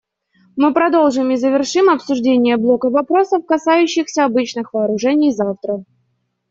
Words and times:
Мы 0.55 0.73
продолжим 0.73 1.29
и 1.29 1.35
завершим 1.35 1.87
обсуждение 1.87 2.57
блока 2.57 2.89
вопросов, 2.89 3.45
касающихся 3.45 4.25
обычных 4.25 4.73
вооружений, 4.73 5.31
завтра. 5.31 5.83